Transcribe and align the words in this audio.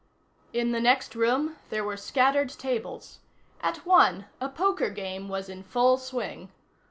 In 0.51 0.71
the 0.71 0.79
next 0.79 1.13
room, 1.13 1.57
there 1.69 1.83
were 1.83 1.95
scattered 1.95 2.49
tables. 2.49 3.19
At 3.61 3.85
one, 3.85 4.25
a 4.39 4.49
poker 4.49 4.89
game 4.89 5.29
was 5.29 5.47
in 5.47 5.61
full 5.61 5.99
swing. 5.99 6.49